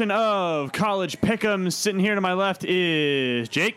[0.00, 1.70] edition of College Pick'em.
[1.70, 3.76] Sitting here to my left is Jake.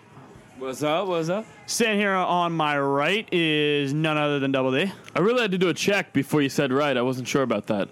[0.58, 1.10] What's up?
[1.10, 1.46] What's up?
[1.66, 4.90] Sitting here on my right is none other than Double D.
[5.14, 6.96] I really had to do a check before you said right.
[6.96, 7.90] I wasn't sure about that.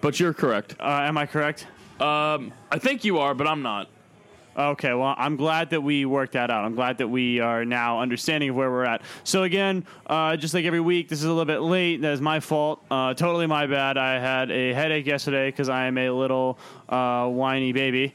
[0.00, 0.76] But you're correct.
[0.80, 1.66] Uh, am I correct?
[2.00, 3.90] Um, I think you are, but I'm not.
[4.56, 6.64] Okay, well, I'm glad that we worked that out.
[6.64, 9.02] I'm glad that we are now understanding of where we're at.
[9.24, 12.02] So again, uh, just like every week, this is a little bit late.
[12.02, 12.84] That is my fault.
[12.88, 13.98] Uh, totally my bad.
[13.98, 18.14] I had a headache yesterday because I am a little uh, whiny baby.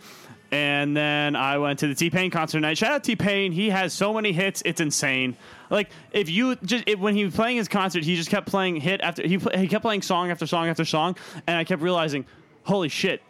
[0.51, 2.77] And then I went to the T Pain concert tonight.
[2.77, 3.51] Shout out T Pain.
[3.51, 4.63] He has so many hits.
[4.65, 5.35] It's insane.
[5.69, 8.77] Like if you just if, when he was playing his concert, he just kept playing
[8.77, 12.25] hit after he he kept playing song after song after song, and I kept realizing,
[12.63, 13.21] holy shit,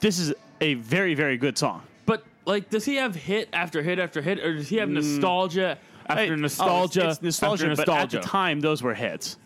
[0.00, 1.82] this is a very very good song.
[2.48, 5.76] But like, does he have hit after hit after hit, or does he have nostalgia
[6.06, 8.16] after Hey, oh, nostalgia it's, it's nostalgia, after but at nostalgia?
[8.20, 9.36] the time those were hits.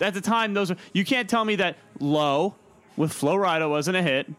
[0.00, 0.76] At the time, those were.
[0.94, 2.54] You can't tell me that "Low"
[2.96, 4.32] with Flo Rida wasn't a hit,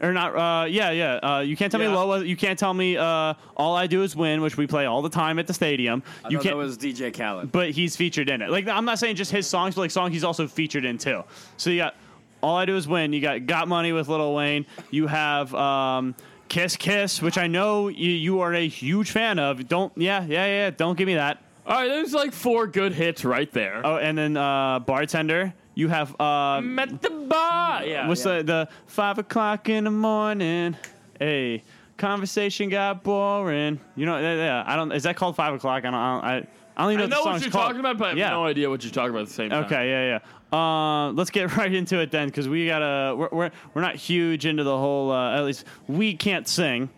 [0.00, 0.36] or not.
[0.36, 1.14] Uh, yeah, yeah.
[1.16, 1.96] Uh, you can't tell me Yeah.
[1.96, 4.86] "Low." Was, you can't tell me uh, "All I Do Is Win," which we play
[4.86, 6.04] all the time at the stadium.
[6.24, 6.52] I you thought can't.
[6.54, 7.50] that was DJ Khaled.
[7.50, 8.50] but he's featured in it.
[8.50, 11.24] Like I'm not saying just his songs, but like songs he's also featured in too.
[11.56, 11.96] So you got
[12.40, 13.12] all I do is win.
[13.12, 14.64] You got Got Money with Lil Wayne.
[14.92, 16.14] You have um,
[16.48, 19.68] Kiss Kiss, which I know you, you are a huge fan of.
[19.68, 20.70] Don't yeah yeah yeah.
[20.70, 21.42] Don't give me that.
[21.66, 23.82] All right, there's like four good hits right there.
[23.84, 25.52] Oh, and then uh, bartender.
[25.74, 27.84] You have uh, Met the bar.
[27.84, 28.08] Yeah.
[28.08, 28.38] what's yeah.
[28.38, 30.76] the the five o'clock in the morning?
[31.18, 31.62] Hey,
[31.98, 33.78] conversation got boring.
[33.94, 34.90] You know, yeah, yeah, I don't.
[34.92, 35.84] Is that called five o'clock?
[35.84, 35.94] I don't.
[35.94, 37.64] I don't, I, I don't even I know, know what you're called.
[37.64, 38.30] talking about, but I have yeah.
[38.30, 39.64] no idea what you're talking about at the same time.
[39.64, 40.20] Okay, yeah,
[40.52, 40.56] yeah.
[40.56, 43.16] Uh, let's get right into it then, because we gotta.
[43.16, 45.10] We're, we're we're not huge into the whole.
[45.10, 46.88] Uh, at least we can't sing,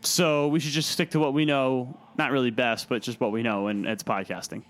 [0.00, 1.96] so we should just stick to what we know.
[2.18, 4.62] Not really best, but just what we know, and it's podcasting.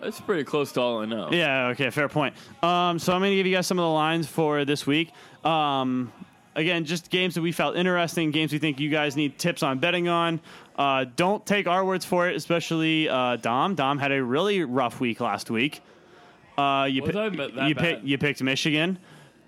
[0.00, 1.28] That's pretty close to all I know.
[1.30, 1.68] Yeah.
[1.68, 1.90] Okay.
[1.90, 2.34] Fair point.
[2.62, 5.12] Um, so I'm gonna give you guys some of the lines for this week.
[5.44, 6.10] Um,
[6.60, 9.78] again, just games that we felt interesting, games we think you guys need tips on
[9.78, 10.40] betting on.
[10.76, 13.74] Uh, don't take our words for it, especially uh, Dom.
[13.74, 15.80] Dom had a really rough week last week.
[16.56, 18.98] Uh, you pi- I bet- that you picked you picked Michigan.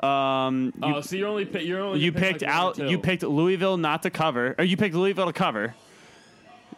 [0.00, 2.78] Um, you, Oh, so you're only pick, you're only you gonna picked like out.
[2.78, 5.74] You picked Louisville not to cover, or you picked Louisville to cover.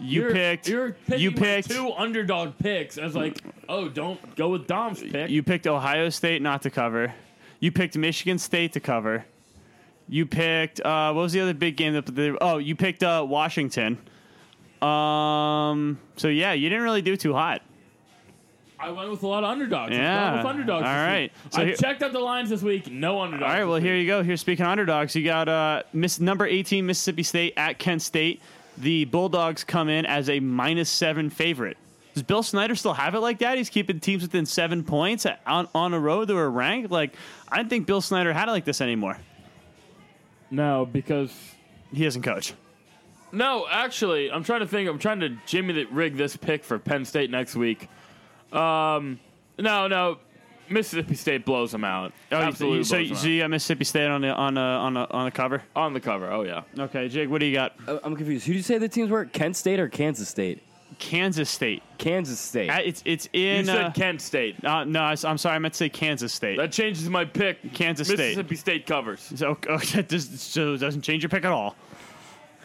[0.01, 0.69] You You're, picked.
[0.69, 1.71] You're you picked.
[1.71, 2.99] two underdog picks.
[2.99, 5.31] I was like, oh, don't go with Dom's pick.
[5.31, 7.15] You picked Ohio State not to cover.
[7.61, 9.25] You picked Michigan State to cover.
[10.09, 13.25] You picked uh, what was the other big game that they, oh you picked uh,
[13.29, 13.99] Washington.
[14.83, 15.99] Um.
[16.17, 17.63] So yeah, you didn't really do too hot.
[18.79, 19.93] I went with a lot of underdogs.
[19.95, 20.27] Yeah.
[20.27, 20.87] going with underdogs.
[20.87, 21.33] All right.
[21.51, 22.91] So I here- checked out the lines this week.
[22.91, 23.51] No underdogs.
[23.51, 23.65] All right.
[23.65, 24.03] Well, here week.
[24.03, 24.23] you go.
[24.23, 28.43] Here, speaking of underdogs, you got uh, Miss number eighteen Mississippi State at Kent State.
[28.77, 31.79] The Bulldogs come in as a minus seven favorite.
[32.13, 33.57] Does Bill Snyder still have it like that?
[33.57, 36.91] He's keeping teams within seven points on on a road that were ranked.
[36.91, 37.15] Like
[37.49, 39.17] I didn't think Bill Snyder had it like this anymore.
[40.51, 41.33] No, because
[41.93, 42.55] He doesn't coach.
[43.33, 44.89] no, actually, I'm trying to think.
[44.89, 47.89] I'm trying to Jimmy the rig this pick for Penn State next week.
[48.53, 49.19] Um,
[49.59, 50.19] no, no,
[50.69, 52.13] Mississippi State blows them out.
[52.31, 54.61] Oh, Absolutely, you, so, blows them so you got Mississippi State on the on the
[54.61, 55.63] on the on the cover.
[55.75, 56.31] on the cover.
[56.31, 57.75] Oh yeah, Okay, Jake, what do you got?
[57.87, 58.47] Uh, I'm confused.
[58.47, 59.25] Who do you say the teams were?
[59.25, 60.63] Kent State or Kansas State?
[60.99, 61.83] Kansas State.
[61.99, 62.71] Kansas State.
[62.71, 63.67] Uh, It's it's you in.
[63.67, 64.65] said uh, Kent State.
[64.65, 65.57] uh, no, I, am sorry.
[65.57, 66.57] I meant to say Kansas State.
[66.57, 67.73] That changes my pick.
[67.75, 68.19] Kansas State.
[68.19, 69.33] Mississippi State covers.
[69.35, 71.77] so, okay, that does, so it doesn't change your pick at all.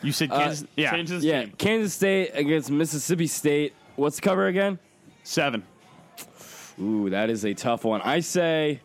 [0.02, 0.66] You said Kansas.
[0.78, 1.54] yeah, Changes yeah, game.
[1.58, 3.74] Kansas State against Mississippi State.
[3.96, 4.80] What's the cover again?
[5.24, 5.64] seven.
[6.82, 8.02] Ooh, that is a tough one.
[8.02, 8.80] I say,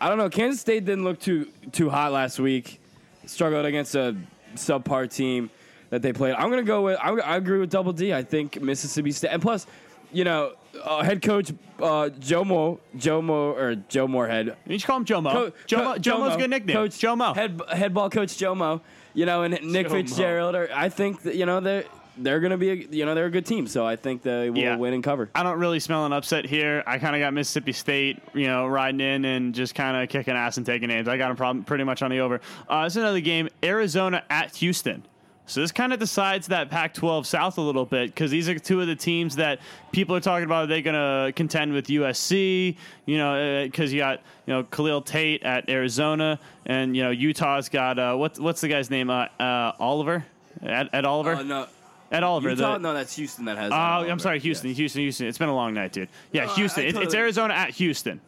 [0.00, 0.30] I don't know.
[0.30, 2.80] Kansas State didn't look too too hot last week.
[3.26, 4.16] Struggled against a
[4.54, 5.50] subpar team
[5.92, 6.34] that they played.
[6.34, 6.98] I'm gonna go with.
[7.02, 8.12] I'm, I agree with Double D.
[8.14, 9.66] I think Mississippi State, and plus,
[10.10, 14.56] you know, uh, head coach uh, Joe Mo, Joe Mo, or Joe Moorhead.
[14.66, 15.32] You should call him Joe Mo.
[15.32, 16.74] Co- Joe, Co- Mo Joe Mo's a good nickname.
[16.74, 17.34] Coach Joe Mo.
[17.34, 18.80] Head head ball coach Joe Mo.
[19.14, 19.98] You know, and Nick Joe Mo.
[20.02, 20.54] Fitzgerald.
[20.54, 21.84] Are, I think that you know they're
[22.16, 23.66] they're gonna be a, you know they're a good team.
[23.66, 24.76] So I think they will Yeah.
[24.76, 25.28] win and cover.
[25.34, 26.82] I don't really smell an upset here.
[26.86, 30.34] I kind of got Mississippi State, you know, riding in and just kind of kicking
[30.34, 31.06] ass and taking names.
[31.08, 32.40] I got them problem pretty much on the over.
[32.68, 35.04] Uh, this is another game, Arizona at Houston.
[35.52, 38.80] So this kind of decides that Pac-12 South a little bit because these are two
[38.80, 39.60] of the teams that
[39.92, 40.64] people are talking about.
[40.64, 42.76] Are they going to contend with USC?
[43.06, 47.68] You know, because you got you know Khalil Tate at Arizona, and you know Utah's
[47.68, 49.10] got uh, what's what's the guy's name?
[49.10, 50.24] Uh, uh, Oliver.
[50.62, 51.34] At, Ed Oliver.
[51.34, 51.66] Uh, no,
[52.10, 52.50] Ed Oliver.
[52.50, 52.72] Utah.
[52.74, 53.72] the- no, that's Houston that has.
[53.72, 54.76] Oh, I'm sorry, Houston, Yeah.
[54.76, 55.26] Houston, Houston.
[55.26, 56.08] It's been a long night, dude.
[56.30, 56.84] Yeah, No, I- Houston.
[56.84, 58.20] I It's- it's Arizona at Houston.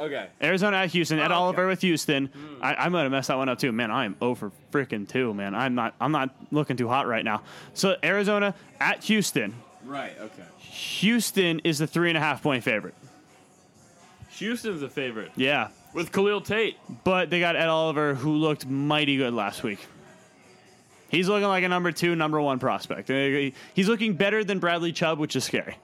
[0.00, 0.28] Okay.
[0.42, 1.18] Arizona at Houston.
[1.18, 1.34] Ed Oh, okay.
[1.34, 2.26] Oliver with Houston.
[2.26, 2.62] Hmm.
[2.64, 3.70] I, I'm gonna mess that one up too.
[3.70, 5.34] Man, I am over freaking two.
[5.34, 5.94] Man, I'm not.
[6.00, 7.42] I'm not looking too hot right now.
[7.74, 9.54] So Arizona at Houston.
[9.84, 10.12] Right.
[10.18, 10.42] Okay.
[10.58, 12.94] Houston is the three and a half point favorite.
[14.30, 16.76] Houston's a favorite Yeah, with Khalil Tate.
[17.04, 19.80] but they got Ed Oliver, who looked mighty good last week.
[21.10, 23.08] He's looking like a number two, number one prospect.
[23.74, 25.76] He's looking better than Bradley Chubb, which is scary.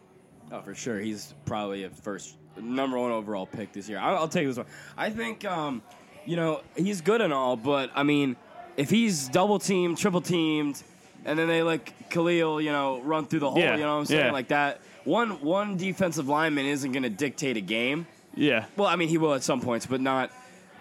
[0.52, 1.00] Oh, for sure.
[1.00, 3.99] He's probably a first number one overall pick this year.
[3.99, 4.67] I'll, I'll take this one.
[4.97, 5.82] I think, um,
[6.25, 8.37] you know, he's good and all, but I mean,
[8.76, 10.82] if he's double teamed, triple teamed,
[11.25, 14.00] and then they like Khalil, you know, run through the hole, Yeah, you know what
[14.00, 14.26] I'm saying?
[14.26, 14.32] yeah.
[14.32, 14.81] Like that.
[15.05, 18.06] One one defensive lineman isn't going to dictate a game.
[18.35, 20.31] Yeah, Well, I mean, he will at some points, but not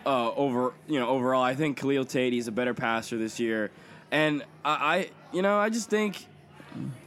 [0.05, 0.73] uh, over.
[0.87, 3.71] You know, overall, I think Khalil Tate he's a better passer this year,
[4.11, 6.25] and I, I you know, I just think.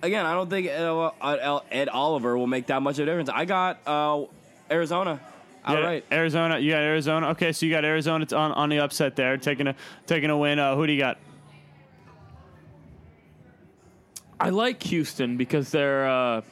[0.01, 3.29] Again, I don't think Ed, Ed, Ed Oliver will make that much of a difference.
[3.29, 4.25] I got uh,
[4.71, 5.21] Arizona
[5.69, 6.05] Yeah, outright.
[6.13, 6.59] Arizona.
[6.59, 7.29] You got Arizona.
[7.31, 9.75] Okay, so you got Arizona on on the upset there, taking a
[10.07, 10.59] taking a win.
[10.59, 11.19] Uh, who do you got?
[14.41, 16.43] I like Houston because they're uh,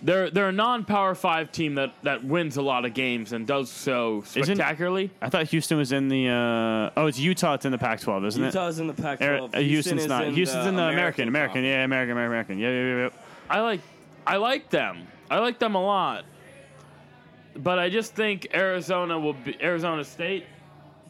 [0.00, 3.70] they're they're a non-power five team that, that wins a lot of games and does
[3.70, 5.10] so spectacularly.
[5.20, 6.28] I thought Houston was in the.
[6.28, 7.54] Uh, oh, it's Utah.
[7.54, 8.46] It's in the Pac-12, isn't it?
[8.46, 9.22] Utah's in the Pac-12.
[9.22, 10.24] Ari- uh, Houston's is not.
[10.24, 11.28] in Houston's in the American.
[11.28, 11.54] American.
[11.62, 11.66] Conference.
[11.66, 12.12] Yeah, American.
[12.16, 12.58] American.
[12.58, 13.02] Yeah, yeah, yeah.
[13.04, 13.10] yeah.
[13.50, 13.80] I like
[14.26, 15.06] I like them.
[15.30, 16.24] I like them a lot.
[17.58, 20.44] But I just think Arizona will be Arizona State.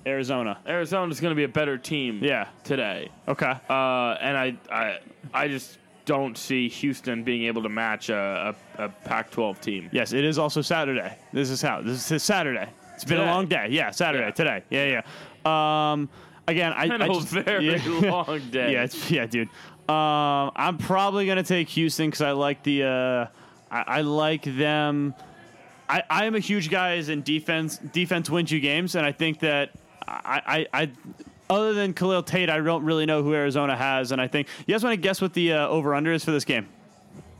[0.06, 0.58] Arizona.
[0.66, 2.48] Arizona's going to be a better team Yeah.
[2.64, 3.10] today.
[3.26, 3.52] Okay.
[3.68, 4.98] Uh, and I, I
[5.34, 9.90] I just don't see Houston being able to match a, a, a Pac-12 team.
[9.92, 11.14] Yes, it is also Saturday.
[11.34, 11.82] This is how.
[11.82, 12.66] This is Saturday.
[12.94, 13.28] It's been Today.
[13.30, 13.68] a long day.
[13.70, 14.24] Yeah, Saturday.
[14.24, 14.30] Yeah.
[14.30, 14.62] Today.
[14.70, 15.02] Yeah,
[15.44, 15.92] yeah.
[15.92, 16.08] Um,
[16.46, 17.86] again, I, I a just, very yeah.
[18.10, 18.72] long day.
[18.72, 19.48] Yeah, it's, yeah, dude.
[19.88, 22.84] Um, I'm probably gonna take Houston because I like the.
[22.84, 23.26] Uh,
[23.70, 25.14] I, I like them.
[25.88, 27.78] I, I am a huge guys in defense.
[27.78, 29.72] Defense wins you games, and I think that
[30.06, 30.90] I, I, I
[31.50, 34.74] other than Khalil Tate, I don't really know who Arizona has, and I think you
[34.74, 36.68] guys want to guess what the uh, over under is for this game.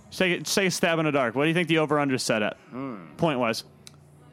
[0.09, 1.35] Just take, a, just take a stab in the dark.
[1.35, 2.57] What do you think the over under is set at?
[3.19, 3.65] Point wise.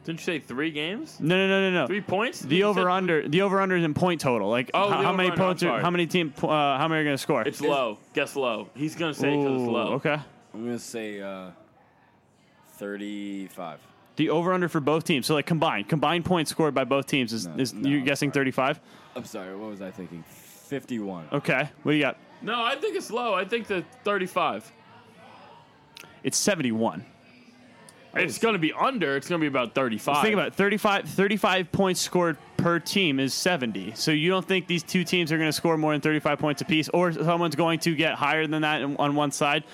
[0.04, 1.18] Didn't you say three games?
[1.18, 1.86] No, no, no, no, no.
[1.88, 2.40] Three points?
[2.40, 3.28] The You said over under.
[3.28, 4.48] The over under is in point total.
[4.48, 5.64] Like Oh, how, how many points?
[5.64, 6.32] Are, how many team?
[6.40, 7.42] Uh, how many are going to score?
[7.42, 7.98] It's low.
[8.14, 8.68] Guess low.
[8.74, 9.94] He's going to say because it's low.
[9.94, 10.16] Okay.
[10.54, 11.50] I'm gonna say uh,
[12.74, 13.78] 35.
[14.16, 15.26] The over under for both teams.
[15.26, 18.04] So like combined, combined points scored by both teams is, No, is no, you're I'm
[18.06, 18.44] guessing sorry.
[18.46, 18.80] 35.
[19.14, 19.54] I'm sorry.
[19.56, 20.24] What was I thinking?
[20.28, 21.28] 51.
[21.32, 21.68] Okay.
[21.82, 22.16] What do you got?
[22.42, 23.34] No, I think it's low.
[23.34, 24.70] I think the 35.
[26.22, 27.04] It's 71.
[28.14, 29.14] It's going to be under.
[29.16, 30.22] It's going to be about 35.
[30.22, 30.54] Think about it.
[30.54, 33.92] 35, 35 points scored per team is 70.
[33.94, 36.62] So you don't think these two teams are going to score more than 35 points
[36.62, 39.64] apiece, or someone's going to get higher than that in- on one side?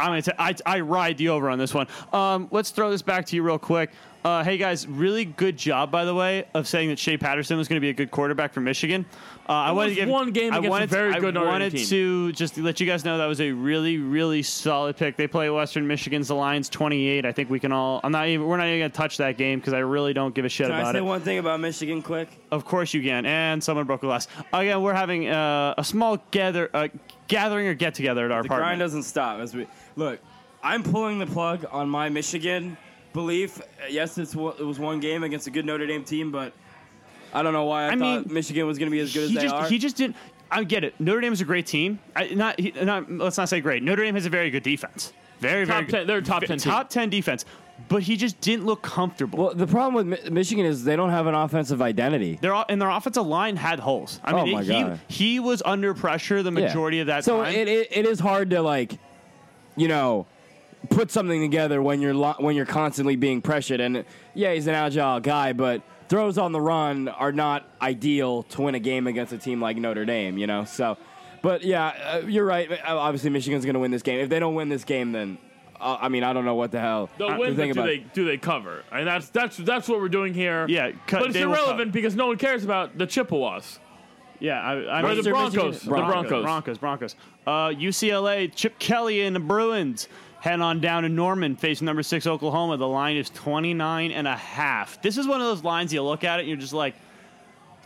[0.00, 1.86] I'm gonna t- I, I ride the over on this one.
[2.12, 3.90] Um, let's throw this back to you real quick.
[4.22, 7.68] Uh, hey guys, really good job by the way of saying that Shea Patterson was
[7.68, 9.06] going to be a good quarterback for Michigan.
[9.48, 11.40] Uh, I wanted was to give one game I against a very to, good I
[11.40, 11.86] Notre wanted team.
[11.86, 15.16] to just let you guys know that was a really really solid pick.
[15.16, 17.24] They play Western Michigan's the Lions 28.
[17.24, 18.00] I think we can all.
[18.04, 18.46] I'm not even.
[18.46, 20.66] We're not even going to touch that game because I really don't give a shit
[20.66, 21.04] Can I say it.
[21.04, 22.28] one thing about Michigan quick?
[22.50, 23.24] Of course you can.
[23.24, 24.28] And someone broke a glass.
[24.52, 26.88] Again, we're having uh, a small gather, uh,
[27.26, 28.66] gathering or get together at our The apartment.
[28.68, 29.40] grind doesn't stop.
[29.40, 30.20] As we look,
[30.62, 32.76] I'm pulling the plug on my Michigan
[33.12, 33.60] belief.
[33.60, 36.52] Uh, Yes, it's, it was one game against a good Notre Dame team, but
[37.32, 39.24] I don't know why I, I thought mean, Michigan was going to be as good
[39.24, 39.68] as he they just are.
[39.68, 40.16] he just didn't.
[40.50, 40.94] I get it.
[41.00, 41.98] Notre Dame is a great team.
[42.16, 43.82] I, not, he, not let's not say great.
[43.82, 45.12] Notre Dame has a very good defense.
[45.38, 46.06] Very Top very good.
[46.08, 46.72] they're top 10 team.
[46.72, 47.44] top ten defense.
[47.88, 49.38] But he just didn't look comfortable.
[49.38, 52.38] well, the problem with Mi- Michigan is they don't have an offensive identity.
[52.42, 54.20] their o- and their offensive line had holes.
[54.22, 55.00] I Oh mean, my he God.
[55.08, 56.66] he was under pressure the Yeah.
[56.66, 57.54] majority of that so time.
[57.54, 58.98] it, it it is hard to like,
[59.76, 60.26] you know,
[60.88, 63.80] put something together when you're lo- when you're constantly being pressured.
[63.80, 68.62] And yeah, he's an agile guy, but throws on the run are not ideal to
[68.62, 70.38] win a game against a team like Notre Dame.
[70.38, 70.96] You know, so.
[71.42, 71.86] But yeah,
[72.22, 72.70] uh, you're right.
[72.70, 74.20] Uh, Obviously, Michigan's going to win this game.
[74.20, 75.38] If they don't win this game, then
[75.80, 77.08] uh, I mean, I don't know what the hell.
[77.16, 77.86] They'll win, think but do about.
[77.86, 78.84] they do they cover?
[78.92, 80.66] And that's that's that's what we're doing here.
[80.68, 83.78] Yeah, cut- but it's irrelevant because no one cares about the Chippewas.
[84.38, 85.80] yeah, I, I mean, the Western Broncos.
[85.80, 86.42] The Broncos, Broncos.
[86.42, 87.16] Broncos, Broncos.
[87.46, 90.08] Uh, UCLA, Chip Kelly and the Bruins
[90.40, 92.76] head on down to Norman, facing number six Oklahoma.
[92.76, 95.00] The line is 29 and a half.
[95.02, 96.94] This is one of those lines you look at it and you're just like,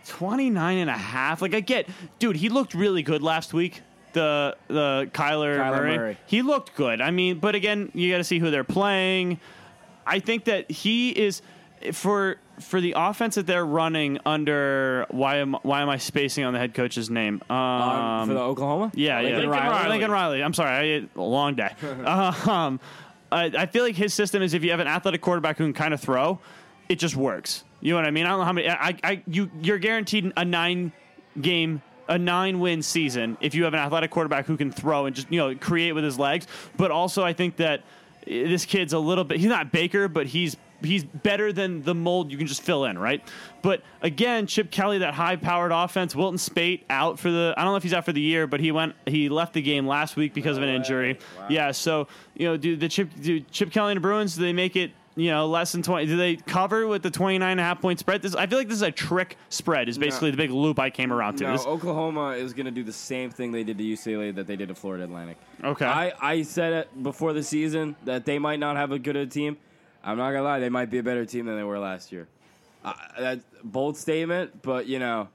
[0.06, 1.42] 29 and a half?
[1.42, 3.82] Like, I get, dude, he looked really good last week.
[4.12, 5.96] The the Kyler, Kyler Murray.
[5.96, 6.18] Murray.
[6.26, 7.00] he looked good.
[7.00, 9.40] I mean, but again, you got to see who they're playing.
[10.06, 11.42] I think that he is
[11.92, 15.06] for for the offense that they're running under.
[15.10, 17.42] Why am why am I spacing on the head coach's name?
[17.50, 18.92] Um, Um, for the Oklahoma?
[18.94, 19.68] yeah, yeah, Lincoln Riley.
[19.70, 19.88] Riley.
[19.90, 20.42] Lincoln Riley.
[20.42, 21.70] I'm sorry, I long day.
[22.04, 22.80] um,
[23.32, 25.72] I, I feel like his system is if you have an athletic quarterback who can
[25.72, 26.38] kind of throw,
[26.88, 27.64] it just works.
[27.80, 28.24] You know what I mean?
[28.26, 28.68] I don't know how many.
[28.68, 30.92] I, I you you're guaranteed a nine
[31.40, 31.82] game.
[32.06, 35.32] A nine win season if you have an athletic quarterback who can throw and just
[35.32, 37.80] you know create with his legs, but also I think that
[38.26, 39.38] eh, this kid's a little bit.
[39.40, 42.98] He's not Baker, but he's he's better than the mold you can just fill in,
[42.98, 43.22] right?
[43.62, 47.72] But again, Chip Kelly, that high powered offense, Wilton Speight out for the I don't
[47.72, 50.16] know if he's out for the year, but he went he left the game last
[50.16, 51.18] week because of an injury.
[51.48, 54.52] Yeah, so you know, do the Chip do Chip Kelly and the Bruins, do they
[54.52, 56.06] make it you know, less than 20.
[56.06, 58.22] Do they cover with the 29 and a half point spread?
[58.22, 60.90] This, I feel like this is a trick spread, is basically the big loop I
[60.90, 61.44] came around to.
[61.44, 64.46] No, This- Oklahoma is going to do the same thing they did to UCLA that
[64.46, 65.36] they did to Florida Atlantic.
[65.62, 65.86] Okay.
[65.86, 69.26] I, I said it before the season that they might not have a good a
[69.26, 69.56] team.
[70.04, 72.28] I'm not gonna lie, they might be a better team than they were last year.
[72.84, 75.28] Uh, that's a bold statement, but you know,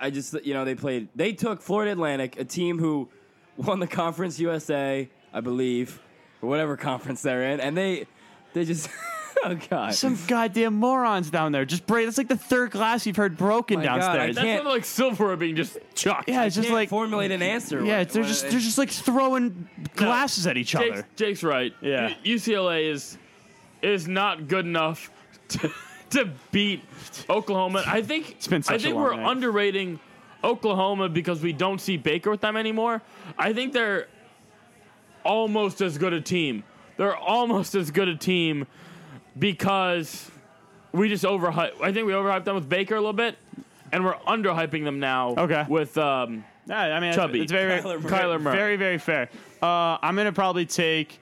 [0.00, 1.08] I I just you know they played.
[1.14, 3.08] They took Florida Atlantic, a team who
[3.56, 6.00] won the Conference USA, I believe,
[6.40, 8.06] or whatever conference they're in, and they
[8.54, 8.88] they just
[9.44, 9.94] oh god.
[9.94, 11.66] Some goddamn morons down there.
[11.66, 12.06] Just break.
[12.06, 14.26] That's like the third glass you've heard broken My God, I.
[14.28, 16.30] That's can't- like silverware being just chucked.
[16.30, 17.84] yeah, it's just Can't like formulate an answer.
[17.84, 21.06] yeah, when- they're when just it- they're just like throwing glasses at each Jake's, other.
[21.16, 21.74] Jake's right.
[21.82, 22.14] Yeah.
[22.24, 23.18] U- UCLA is
[23.82, 25.10] is not good enough
[25.48, 25.70] to,
[26.10, 26.82] to beat
[27.28, 27.82] Oklahoma.
[27.86, 29.30] I think been such I a think long we're night.
[29.30, 30.00] underrating
[30.42, 33.02] Oklahoma because we don't see Baker with them anymore.
[33.38, 34.08] I think they're
[35.24, 36.64] almost as good a team.
[36.96, 38.66] They're almost as good a team
[39.38, 40.30] because
[40.92, 41.80] we just overhype.
[41.82, 43.36] I think we overhyped them with Baker a little bit,
[43.92, 45.34] and we're underhyping them now.
[45.36, 45.64] Okay.
[45.68, 47.40] With um, Yeah, I mean, Chubby.
[47.40, 48.10] It's, it's very, Kyler Murray.
[48.12, 48.56] Kyler Murray.
[48.56, 49.30] very, very fair.
[49.62, 51.20] Uh, I'm gonna probably take.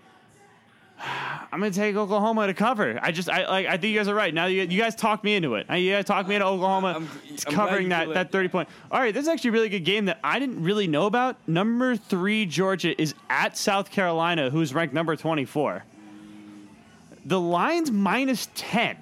[1.51, 2.99] I'm gonna take Oklahoma to cover.
[3.03, 4.33] I just, I like, I think you guys are right.
[4.35, 5.71] Now you, you guys talked me into it.
[5.71, 7.09] Uh, You guys talked me into Oklahoma I'm-
[7.47, 8.69] I'm covering that that 30 point.
[8.91, 11.37] All right, this is actually a really good game that I didn't really know about.
[11.49, 15.85] Number three Georgia is at South Carolina, who's ranked number 24.
[17.25, 18.97] The line's minus 10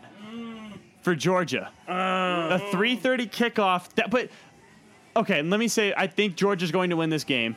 [1.03, 1.71] for Georgia.
[1.89, 3.89] a 3:30 kickoff.
[3.95, 4.31] That, but
[5.15, 7.57] okay, let me say, I think Georgia's going to win this game.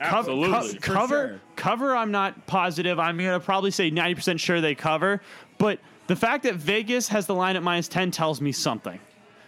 [0.00, 0.48] Co- Absolutely.
[0.50, 1.40] co- For cover, sure.
[1.56, 1.96] cover.
[1.96, 2.98] I'm not positive.
[2.98, 5.20] I'm gonna probably say 90% sure they cover.
[5.58, 8.98] But the fact that Vegas has the line at minus 10 tells me something.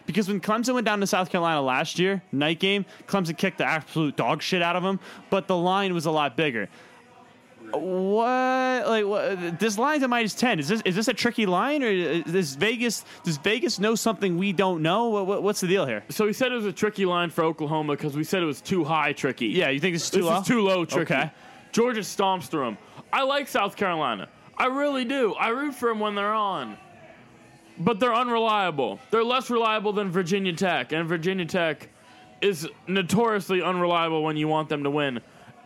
[0.06, 3.64] Because when Clemson went down to South Carolina last year, night game, Clemson kicked the
[3.64, 4.98] absolute dog shit out of them,
[5.30, 6.68] but the line was a lot bigger.
[7.72, 10.58] What like what, this line's at minus ten?
[10.58, 13.04] Is this is this a tricky line or is Vegas?
[13.24, 15.08] Does Vegas know something we don't know?
[15.08, 16.02] What, what, what's the deal here?
[16.08, 18.60] so we said it was a tricky line for Oklahoma because we said it was
[18.60, 19.46] too high tricky.
[19.46, 20.40] Yeah, you think this is too this low?
[20.40, 21.14] is too low tricky.
[21.14, 21.30] Okay.
[21.72, 22.78] Georgia stomps through them.
[23.12, 24.28] I like South Carolina.
[24.56, 25.34] I really do.
[25.34, 26.76] I root for them when they're on.
[27.78, 28.98] But they're unreliable.
[29.10, 31.88] They're less reliable than Virginia Tech, and Virginia Tech
[32.42, 35.20] is notoriously unreliable when you want them to win.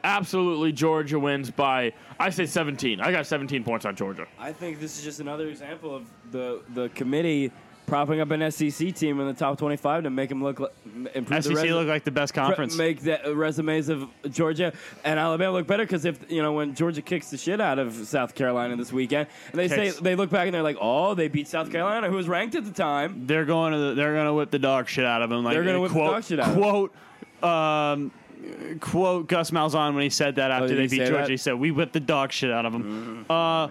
[0.04, 3.00] Absolutely, Georgia wins by I say 17.
[3.00, 4.26] I got 17 points on Georgia.
[4.38, 7.50] I think this is just another example of the the committee
[7.86, 10.72] propping up an SEC team in the top 25 to make them look like,
[11.14, 12.76] improve SEC the resu- look like the best conference.
[12.78, 14.72] make the resumes of Georgia
[15.04, 17.94] and Alabama look better because if you know when Georgia kicks the shit out of
[17.94, 19.96] South Carolina this weekend and they Kicks.
[19.96, 22.54] say they look back and they're like oh they beat South Carolina who was ranked
[22.54, 25.20] at the time they're going to the, they're going to whip the dog shit out
[25.22, 25.44] of them.
[25.44, 26.62] Like They're gonna uh, whip the quote, dog shit out of him.
[26.62, 26.94] quote,
[27.42, 28.10] um,
[28.80, 31.12] quote Gus Malzahn when he said that after Oh, they beat Georgia.
[31.12, 31.20] that?
[31.22, 31.30] Mm-hmm.
[31.30, 33.26] He said we whipped the dog shit out of them.
[33.28, 33.68] Uh,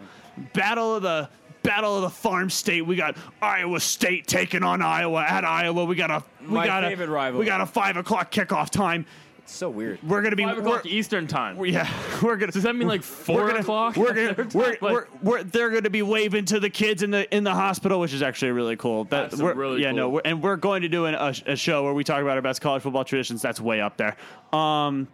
[0.54, 1.30] battle of the
[1.64, 2.82] battle of the farm state.
[2.86, 5.86] We got Iowa State taking on Iowa at Iowa.
[5.86, 7.40] We got a we My got a, rivalry.
[7.40, 9.06] We got a five o'clock kickoff time.
[9.44, 11.64] It's so weird We're gonna be Five we're- o'clock Eastern time.
[11.66, 11.90] yeah,
[12.24, 12.52] we're gonna.
[12.52, 13.96] Does that mean like four we're gonna, o'clock?
[13.98, 17.12] We're gonna, we're, Like- we're, we're, they're going to be waving to the kids in
[17.12, 19.04] the in the hospital, which is actually really cool.
[19.06, 20.12] That That's we're, really yeah, no, cool.
[20.14, 22.42] we're, and we're going to do an, a, a show where we talk about our
[22.42, 23.42] best college football traditions.
[23.42, 24.16] That's way up there.
[24.58, 25.08] Um,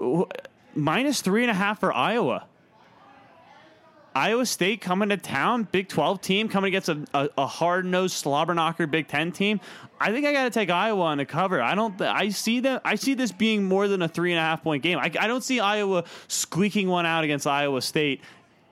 [0.00, 0.22] wh-
[0.74, 2.46] minus three and a half for Iowa.
[4.14, 8.14] Iowa State coming to town, Big 12 team coming against a, a, a hard nosed
[8.14, 9.60] slobber knocker Big 10 team.
[10.00, 11.62] I think I got to take Iowa on the cover.
[11.62, 11.96] I don't.
[11.96, 12.82] th- I see that.
[12.84, 14.98] I see this being more than a three and a half point game.
[14.98, 18.20] I, I don't see Iowa squeaking one out against Iowa State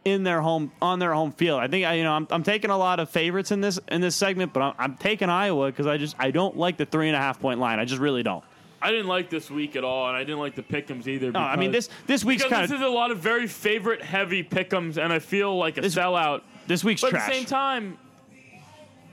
[0.04, 1.60] in their home on their home field.
[1.60, 4.00] I think I, you know I'm, I'm taking a lot of favorites in this in
[4.00, 7.08] this segment, but I'm, I'm taking Iowa because I just I don't like the three
[7.08, 7.78] and a half point line.
[7.78, 8.44] I just really don't.
[8.82, 11.30] I didn't like this week at all, and I didn't like the pick'ems either.
[11.32, 14.02] No, I mean this this week's kind this of is a lot of very favorite
[14.02, 16.42] heavy pick'ems, and I feel like a This- sellout.
[16.66, 17.22] this week's But trash.
[17.24, 17.98] at the same time,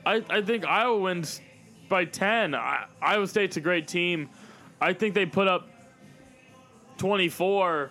[0.05, 1.41] I I think Iowa wins
[1.89, 2.55] by ten.
[2.55, 4.29] I, Iowa State's a great team.
[4.79, 5.67] I think they put up
[6.97, 7.89] twenty four,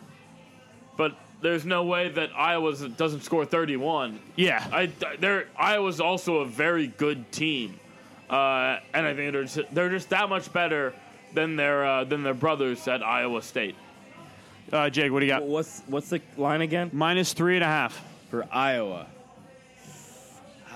[0.97, 4.19] but there's no way that Iowa doesn't score thirty one.
[4.37, 4.87] yeah, I
[5.19, 7.79] they're Iowa's also a very good team,
[8.31, 10.95] uh, and I think they're just, they're just that much better
[11.37, 13.77] than their uh, than their brothers at Iowa State.
[14.73, 15.45] uh, Jake, what do you got?
[15.45, 18.03] what's what's the line again Minus three and a half.
[18.31, 19.07] for Iowa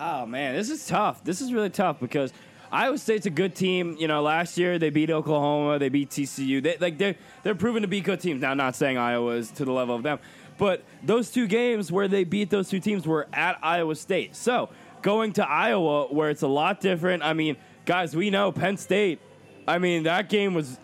[0.02, 1.22] Oh man, this is tough.
[1.24, 2.32] This is really tough because
[2.72, 3.96] Iowa State's a good team.
[3.98, 6.62] You know, last year they beat Oklahoma, they beat TCU.
[6.62, 8.40] They like they're they're proven to be good teams.
[8.40, 10.18] Now, not saying Iowa is to the level of them,
[10.56, 14.34] but those two games where they beat those two teams were at Iowa State.
[14.36, 14.70] So
[15.02, 17.22] going to Iowa, where it's a lot different.
[17.22, 19.20] I mean, guys, we know Penn State.
[19.66, 20.78] I mean, that game was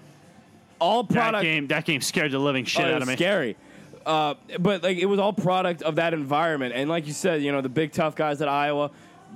[0.79, 1.43] all That product.
[1.43, 3.17] game, that game scared the living shit Oh, out of me.
[3.17, 3.57] Scary.
[4.05, 7.51] Uh, but like it was all product of that environment, and like you said, you
[7.51, 8.91] know the big tough guys at Iowa,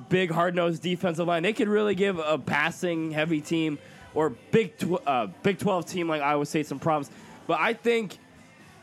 [0.09, 3.79] big hard nosed defensive line, they could really give a passing heavy team
[4.15, 7.11] or big tw- uh, Big Twelve team like Iowa State some problems.
[7.49, 8.19] But I think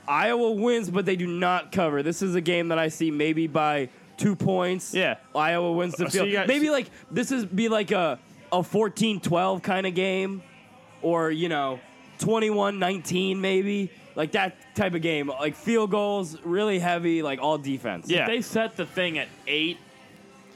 [0.10, 2.04] Iowa wins, but they do not cover.
[2.04, 3.88] This is a game that I see maybe by
[4.18, 4.94] two points.
[4.94, 5.16] Yeah.
[5.36, 6.28] Iowa wins the field.
[6.28, 8.20] you got- maybe like this is be like a
[8.52, 10.42] a 14-12 kind of game
[11.02, 11.80] or you know
[12.20, 18.10] 21-19 maybe like that type of game like field goals really heavy like all defense
[18.10, 18.22] Yeah.
[18.22, 19.78] If they set the thing at eight,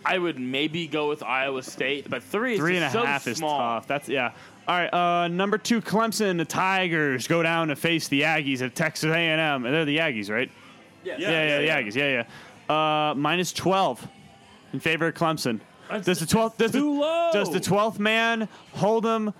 [0.03, 3.23] I would maybe go with Iowa State, but three is Three and a just half
[3.23, 3.59] so is small.
[3.59, 3.87] tough.
[3.87, 4.31] That's yeah.
[4.67, 6.37] All right, uh, number two, Clemson.
[6.37, 9.39] The Tigers go down to face the Aggies at Texas A&M.
[9.65, 10.49] and They're the Aggies, right?
[11.03, 11.95] yeah, Yeah, yeah, the Aggies.
[11.95, 12.25] Yeah,
[12.69, 13.09] yeah.
[13.09, 14.07] Uh, minus twelve
[14.73, 15.59] in favor of Clemson.
[15.91, 17.29] That's does the twelfth does too the, low.
[17.33, 19.33] does the twelfth man hold them?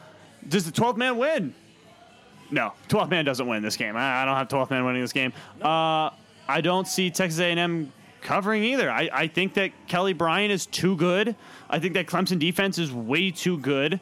[0.48, 1.54] Does the twelfth man win?
[2.50, 3.96] No, twelfth man doesn't win this game.
[3.96, 5.34] I, I don't have twelfth man winning this game.
[5.62, 6.10] Uh,
[6.48, 7.92] I don't see Texas A&M
[8.22, 8.92] covering either.
[8.92, 11.36] I, I think that Kelly Bryant is too good.
[11.70, 14.00] I think that Clemson defense is way too good.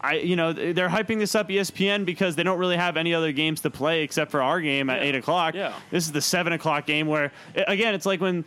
[0.00, 3.30] I, you know, they're hyping this up ESPN because they don't really have any other
[3.30, 5.04] games to play except for our game at Yeah.
[5.08, 5.54] eight o'clock.
[5.54, 5.72] Yeah.
[5.92, 8.44] This is the seven o'clock game where, again, it's like when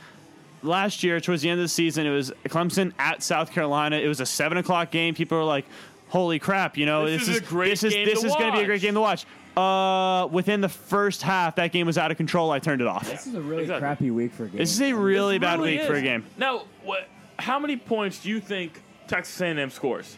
[0.66, 3.98] last year towards the end of the season it was Clemson at South Carolina.
[3.98, 5.14] It was a seven o'clock game.
[5.16, 5.66] People were like,
[6.10, 8.52] "Holy crap!" You know, This is a great this is game this to is going
[8.52, 9.26] to be a great game to watch.
[9.58, 12.52] Uh, within the first half, that game was out of control.
[12.52, 13.10] I turned it off.
[13.10, 13.80] This is a really Exactly.
[13.82, 14.58] crappy week for a game.
[14.58, 16.26] This is a really This bad really week for a game.
[16.38, 17.08] Now, what?
[17.40, 20.18] How many points do you think Texas A&M scores?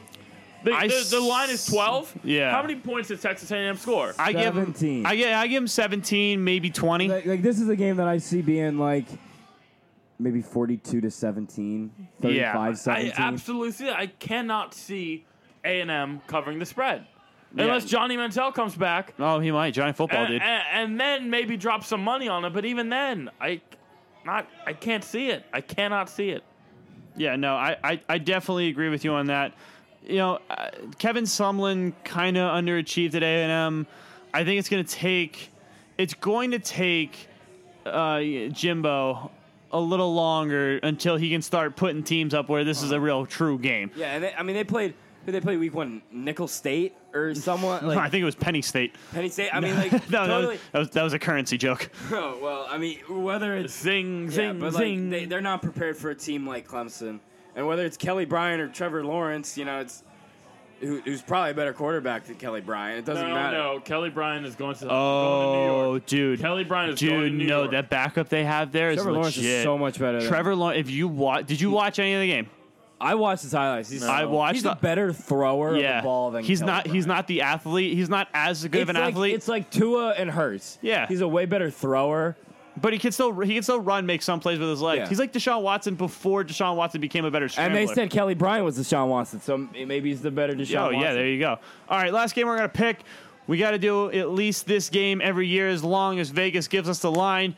[0.64, 2.12] The, the, the line is twelve.
[2.24, 2.50] Yeah.
[2.52, 4.16] How many points does Texas A&M score?
[4.18, 5.06] I give him, 17.
[5.06, 7.08] I get, I give him seventeen, maybe twenty.
[7.08, 9.06] like, like, this is a game that I see being like
[10.20, 12.94] maybe 42 to 17, 35 Yeah.
[12.94, 13.98] I absolutely see that.
[13.98, 15.26] I cannot see
[15.64, 17.06] A&M covering the spread
[17.56, 19.14] unless Johnny Manziel comes back.
[19.20, 19.74] Oh, he might.
[19.74, 20.42] Johnny Football, and, dude.
[20.42, 22.54] and- and then maybe drop some money on it.
[22.54, 23.62] But even then, I
[24.26, 25.46] not I can't see it.
[25.54, 26.44] I cannot see it.
[27.16, 29.54] Yeah, no, I, I, I definitely agree with you on that.
[30.06, 33.88] You know, uh, Kevin Sumlin kind of underachieved at A&M.
[34.34, 35.50] I think it's going to take
[35.98, 37.28] it's going to take
[37.88, 38.20] uh,
[38.52, 39.32] Jimbo
[39.72, 43.26] a little longer until he can start putting teams up where this is a real
[43.26, 43.92] true game.
[43.96, 44.94] yeah and they, i mean they played
[45.26, 48.96] they played week one nickel state or someone like I think it was Penny State.
[49.12, 51.58] penny state i mean like no, that, totally was, that was that was a currency
[51.58, 51.90] joke.
[52.12, 55.10] oh, well i mean whether it's Zing, yeah, zing, but zing.
[55.10, 57.20] like they, they're not prepared for a team like clemson
[57.56, 60.04] and whether it's kelly bryant or trevor lawrence you know it's
[60.80, 63.80] who, who's probably a better quarterback than kelly bryant it doesn't no, matter no.
[63.80, 66.06] Kelly Bryant is going to, oh, going to New Oh, York.
[66.06, 66.40] dude.
[66.40, 67.72] Kelly Bryant is going to Dude, New no, York.
[67.72, 69.52] that backup they have there is trevor lawrence legit.
[69.52, 72.22] is so much better than Trevor Lawrence, if you watch, did you watch any of
[72.22, 72.50] the game?
[73.00, 73.92] I watched his highlights.
[73.92, 76.72] He's I watched He's the- a better thrower Yeah, of the ball than he's Kelly
[76.72, 76.88] not.
[76.88, 77.94] He's not the athlete.
[77.96, 79.36] He's not as good of an like, athlete.
[79.36, 80.80] It's like Tua and Hurts.
[80.82, 81.08] Yeah.
[81.08, 82.36] he's a way better thrower.
[82.80, 85.00] But he can still he can still run, make some plays with his legs.
[85.00, 85.10] Yeah.
[85.10, 88.66] He's like Deshaun Watson before Deshaun Watson became a better And they said Kelly Bryant
[88.66, 91.02] was Deshaun Watson, so maybe he's the better Deshaun "Oh Watson.
[91.02, 91.58] yeah, there you go."
[91.90, 93.00] All right, last game we're gonna pick.
[93.48, 96.90] We got to do at least this game every year as long as Vegas gives
[96.90, 97.56] us the line.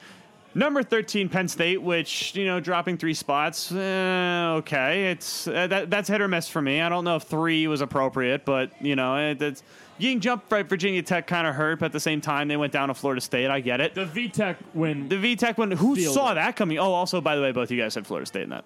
[0.55, 3.71] Number thirteen, Penn State, which you know, dropping three spots.
[3.71, 6.81] eh, okay, it's uh, that, that's hit or miss for me.
[6.81, 9.63] I don't know if three was appropriate, but you know, it, it's
[9.99, 10.65] getting jumped right.
[10.67, 13.21] Virginia Tech kind of hurt, but at the same time, they went down to Florida
[13.21, 13.49] State.
[13.49, 13.93] I get it.
[13.95, 15.09] the VTech win.
[15.09, 15.71] The VTech win.
[15.71, 16.35] Who Field saw it.
[16.35, 16.77] that coming?
[16.79, 18.65] Oh, also, by the way, both you guys said Florida State in that.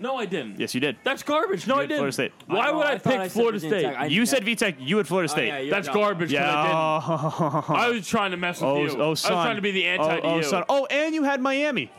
[0.00, 0.58] no, I didn't.
[0.60, 0.96] Yes, you did.
[1.04, 1.66] That's garbage.
[1.66, 1.98] No, You I didn't.
[1.98, 2.32] Florida State.
[2.46, 3.90] Why Oh, would I, I thought pick I said Florida Virginia State?
[3.92, 4.00] Tech.
[4.00, 4.74] I- You said VTech.
[4.80, 5.46] You had Florida oh, State.
[5.46, 5.96] yeah, you're That's dumb.
[5.96, 6.32] garbage.
[6.32, 6.76] 'cause I didn't.
[6.76, 8.90] Oh, I was trying to mess with oh, you.
[8.98, 9.32] oh, I was son.
[9.32, 10.42] trying to be the anti oh, to oh, you.
[10.42, 10.64] son.
[10.68, 11.90] Oh, and you had Miami.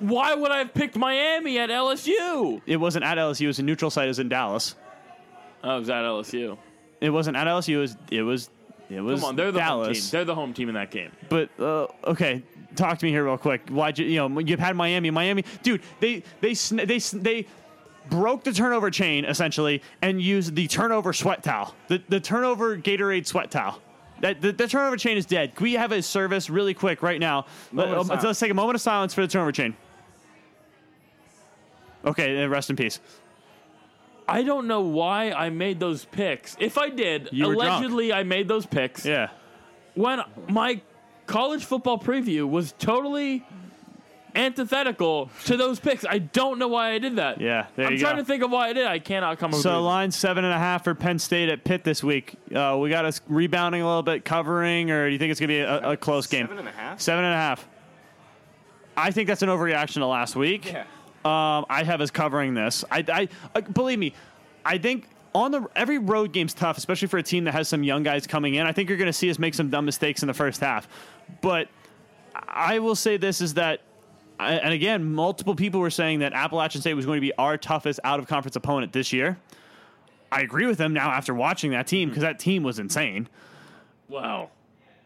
[0.00, 2.60] Why would I have picked Miami at LSU?
[2.66, 3.42] It wasn't at LSU.
[3.42, 4.06] It was a neutral site.
[4.06, 4.74] It was in Dallas.
[5.62, 6.58] Oh, it was at LSU.
[7.02, 7.74] It wasn't at LSU.
[7.74, 7.96] It was.
[8.10, 8.48] It was.
[8.88, 9.92] It was Come on, they're the home team.
[9.92, 10.10] Dallas.
[10.10, 11.10] They're the home team in that game.
[11.28, 12.42] But uh, okay,
[12.76, 13.68] talk to me here real quick.
[13.70, 14.06] Why'd you?
[14.06, 15.10] You know, you've had Miami.
[15.10, 15.80] Miami, dude.
[16.00, 17.46] They they sn- they sn- they
[18.10, 21.74] broke the turnover chain essentially and used the turnover sweat towel.
[21.88, 23.80] The the turnover Gatorade sweat towel.
[24.20, 25.54] That the, the turnover chain is dead.
[25.56, 27.46] Can we have a service really quick right now?
[27.72, 28.38] Let, Moment of us silence.
[28.40, 29.74] take a moment of silence for the turnover chain.
[32.04, 33.00] Okay, then rest in peace.
[34.32, 36.56] I don't know why I made those picks.
[36.58, 37.68] If I did, You were drunk.
[37.70, 39.28] allegedly I made those picks Yeah.
[39.94, 40.80] when my
[41.26, 43.44] college football preview was totally
[44.34, 46.04] antithetical to those picks.
[46.06, 47.40] I don't know why I did that.
[47.40, 48.22] Yeah, there I'm you trying go.
[48.22, 48.86] to think of why I did.
[48.86, 49.84] I cannot come up with a So reason.
[49.84, 52.34] line seven and a half for Penn State at Pitt this week.
[52.54, 55.48] Uh, we got us rebounding a little bit, covering, or do you think it's going
[55.48, 56.46] to be a, a close game?
[56.46, 57.00] Seven and a half?
[57.00, 57.68] Seven and a half.
[58.96, 60.72] I think that's an overreaction to last week.
[60.72, 60.84] Yeah.
[61.24, 62.84] Um, I have us covering this.
[62.90, 64.12] I, I uh, believe me.
[64.64, 67.82] I think on the every road game's tough, especially for a team that has some
[67.84, 68.66] young guys coming in.
[68.66, 70.88] I think you're going to see us make some dumb mistakes in the first half.
[71.40, 71.68] But
[72.48, 73.80] I will say this is that,
[74.40, 77.56] I- and again, multiple people were saying that Appalachian State was going to be our
[77.56, 79.38] toughest out of conference opponent this year.
[80.30, 83.28] I agree with them now after watching that team because that team was insane.
[84.08, 84.50] wow.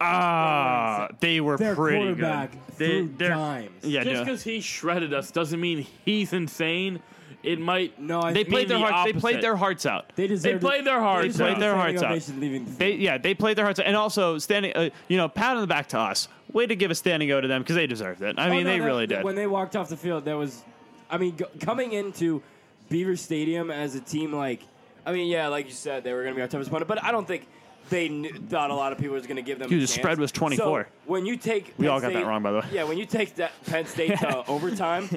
[0.01, 2.77] Ah, they were Their pretty quarterback good.
[2.77, 3.71] threw they're- dimes.
[3.85, 4.25] Yeah, Just no.
[4.25, 7.01] because he shredded us doesn't mean he's insane.
[7.43, 8.01] It might.
[8.01, 9.13] No, I they think played their the hearts.
[9.13, 9.43] They played opposite.
[9.43, 10.13] their hearts out.
[10.17, 11.49] they deserved played their hearts They out.
[11.49, 12.11] deserved Played their a hearts out.
[12.11, 14.73] ovation leaving- They yeah, they played their hearts out, and also standing.
[14.75, 16.27] Uh, you know, pat on the back to us.
[16.53, 18.37] Way to give a standing O to them because they deserved it.
[18.39, 19.23] I Oh, mean, no, they that- really did.
[19.25, 20.63] When they walked off the field, there was,
[21.09, 22.43] I mean, go, coming into
[22.89, 24.61] Beaver Stadium as a team like,
[25.05, 27.03] I mean, yeah, like you said, they were going to be our toughest opponent, but
[27.05, 27.47] I don't think
[27.89, 29.69] they knew, thought a lot of people was going to give them.
[29.69, 30.85] Dude, a the spread was 24.
[30.85, 32.67] So when you take, We Penn all got that wrong, by the way.
[32.73, 35.09] Yeah, when you take that Penn State to overtime,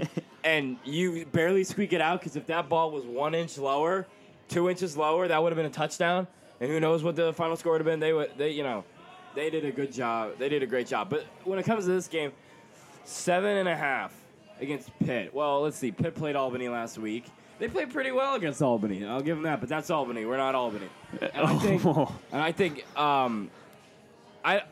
[0.43, 4.07] and you barely squeak it out because if that ball was one inch lower,
[4.47, 6.27] two inches lower, that would have been a touchdown.
[6.61, 7.99] And who knows what the final score would have been?
[7.99, 8.83] They would, they, you know,
[9.35, 10.37] they did a good job.
[10.37, 11.09] They did a great job.
[11.09, 12.31] But when it comes to this game,
[13.05, 14.13] seven and a half
[14.59, 15.33] against Pitt.
[15.33, 15.91] Well, let's see.
[15.91, 17.25] Pitt played Albany last week.
[17.59, 19.05] They played pretty well against Albany.
[19.05, 19.59] I'll give them that.
[19.59, 20.25] But that's Albany.
[20.25, 20.87] We're not Albany.
[21.21, 22.07] And I think, and
[22.41, 23.51] I think, um,
[24.43, 24.63] I,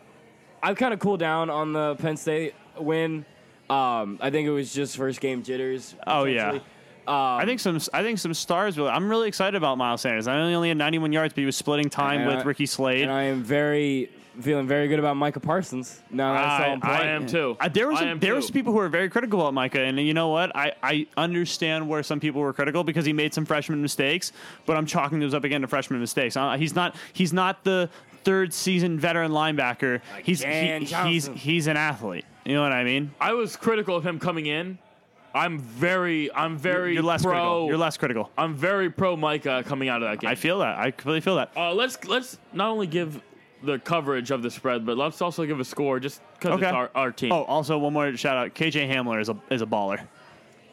[0.64, 3.26] I've kind of cooled down on the Penn State win.
[3.70, 5.96] Um, I think it was just first game jitters.
[6.08, 6.46] Oh, yeah.
[6.46, 6.72] potentially.
[7.10, 7.80] I think some.
[7.94, 8.78] I think some stars.
[8.78, 8.90] Will.
[8.90, 10.28] I'm really excited about Miles Sanders.
[10.28, 13.04] I he only had 91 yards, but he was splitting time with I- Ricky Slade.
[13.04, 14.10] And I am very
[14.42, 16.02] feeling very good about Micah Parsons.
[16.10, 16.92] Now that I saw him play.
[16.92, 17.58] I am too.
[17.60, 18.36] Uh, there was I some, am there too.
[18.36, 20.56] was some people who were very critical about Micah, and you know what?
[20.56, 24.32] I, I understand where some people were critical because he made some freshman mistakes,
[24.66, 26.38] but I'm chalking those up again to freshman mistakes.
[26.38, 27.90] Uh, he's not he's not the
[28.24, 30.02] third season veteran linebacker.
[30.24, 32.26] he's he, he's he's an athlete.
[32.46, 33.12] You know what I mean?
[33.20, 34.78] I was critical of him coming in.
[35.34, 37.32] I'm very, I'm very You're less pro.
[37.32, 37.68] critical.
[37.68, 38.32] You're less critical.
[38.38, 40.30] I'm very pro Micah coming out of that game.
[40.30, 40.80] I feel that.
[40.80, 41.52] I completely feel that.
[41.56, 43.22] Uh, let's let's not only give
[43.64, 46.66] the coverage of the spread, but let's also give a score just because Okay.
[46.68, 47.32] it's our, our team.
[47.32, 48.54] Oh, also one more shout out.
[48.56, 50.06] KJ Hamler is a is a baller.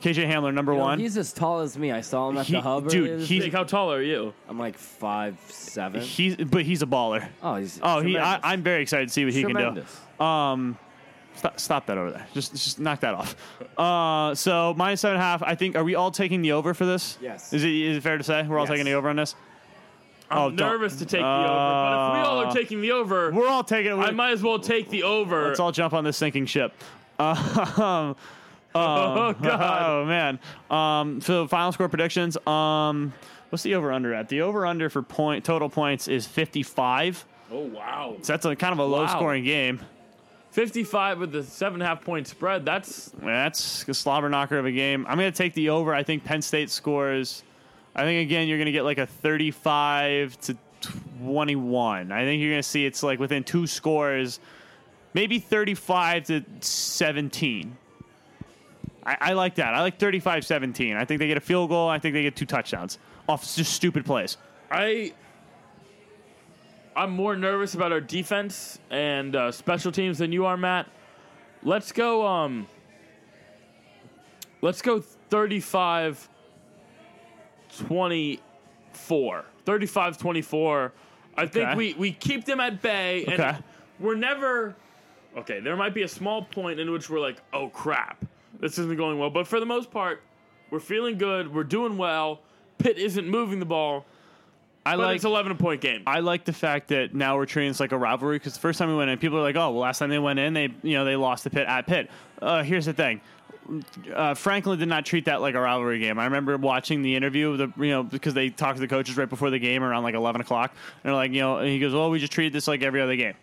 [0.03, 0.99] KJ Hamler, number You know, one.
[0.99, 1.91] he's as tall as me.
[1.91, 2.89] I saw him at He- the hub.
[2.91, 3.43] dude, he's- week.
[3.45, 4.35] Jake, how tall are you?
[4.49, 6.03] I'm like five seven.
[6.03, 7.27] He's but he's a baller.
[7.43, 8.19] oh, he's Oh, he.
[8.19, 9.55] I, I'm very excited to see what he can
[10.19, 10.25] do.
[10.25, 10.77] Um,
[11.37, 12.27] stop, stop that over there.
[12.35, 13.35] Just just knock that off.
[13.79, 15.43] Uh, so minus seven and a half.
[15.43, 15.75] I think.
[15.75, 17.17] Are we all taking the over for this?
[17.23, 17.53] Yes.
[17.55, 18.71] Is it is it fair to say we're all Yes.
[18.73, 19.35] taking the over on this?
[20.35, 22.93] I'm Oh, nervous to take the over, but if we all Uh, are taking the
[22.93, 23.97] over, We're all taking it.
[24.03, 25.49] I might as well take the over.
[25.49, 26.73] Let's all jump on this sinking ship.
[27.17, 28.17] Um,
[28.75, 29.37] oh God!
[29.87, 30.41] oh man.
[30.69, 32.37] Um, so final score predictions.
[32.45, 33.13] Um,
[33.51, 34.29] what's the over under at?
[34.29, 37.25] The over under for point total points is 55.
[37.53, 38.17] Oh wow!
[38.23, 39.81] So that's a kind of a low scoring game.
[40.51, 42.65] 55 with the seven and a half point spread.
[42.65, 45.07] That's That's a slobber knocker of a game.
[45.09, 45.95] I'm going to take the over.
[45.95, 47.44] I think Penn State scores.
[47.95, 50.57] I think again you're going to get like a 35 to
[51.23, 52.13] 21.
[52.13, 54.41] I think you're going to see it's like within two scores,
[55.15, 57.77] maybe 35 to 17.
[59.07, 59.75] I, I like that.
[59.75, 60.97] I like 35 17.
[60.97, 61.89] I think they get a field goal.
[61.89, 64.37] I think they get two touchdowns off just stupid plays.
[64.71, 65.13] I.
[66.97, 70.89] I'm more nervous about our defense and uh, special teams than you are, Matt.
[71.63, 72.27] Let's go.
[72.27, 72.67] Um.
[74.63, 76.29] Let's go 35
[77.79, 79.45] 24.
[79.65, 80.93] 35 24.
[81.37, 81.77] I think Okay.
[81.77, 83.25] we, we keep them at bay.
[83.27, 83.57] And Okay.
[83.99, 84.75] we're never.
[85.37, 88.25] Okay, there might be a small point in which we're like, oh crap,
[88.61, 89.31] this isn't going well.
[89.31, 90.23] But for the most part,
[90.71, 91.53] we're feeling good.
[91.53, 92.41] We're doing well.
[92.79, 94.07] Pitt isn't moving the ball.
[94.87, 96.03] I But like it's 11 point game.
[96.07, 98.79] I like the fact that now we're treating this like a rivalry because the first
[98.79, 100.69] time we went in, people are like, "Oh, well, last time they went in, they
[100.83, 102.11] you know they lost the pit at Pitt."
[102.43, 103.21] Uh, here's the thing.
[104.15, 106.19] Uh, Franklin did not treat that like a rivalry game.
[106.19, 109.29] I remember watching the interview, the you know, because they talked to the coaches right
[109.29, 111.95] before the game around like eleven o'clock, and they're like, you know, and he goes,
[111.95, 113.35] "Well, we just treated this like every other game."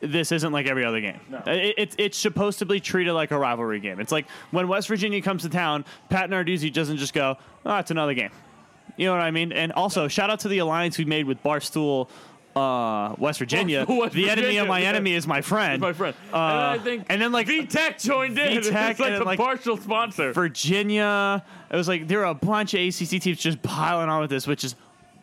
[0.00, 1.20] This isn't like every other game.
[1.46, 3.98] It, it's it's supposed to be treated like a rivalry game.
[3.98, 7.90] It's like when West Virginia comes to town, Pat Narduzzi doesn't just go, "Oh, it's
[7.90, 8.30] another game."
[8.96, 9.52] You know what I mean?
[9.52, 12.08] And also, shout out to the alliance we made with Barstool,
[12.58, 13.84] uh, West Virginia.
[13.88, 14.88] West the enemy of my yeah.
[14.88, 15.80] enemy is my friend.
[15.80, 16.14] my friend.
[16.32, 18.62] Uh, and then I think and then, like, VTech joined in.
[18.62, 20.32] VTech it's like a like, partial sponsor.
[20.32, 21.44] Virginia.
[21.70, 24.46] It was like there were a bunch of ACC teams just piling on with this,
[24.46, 24.74] which is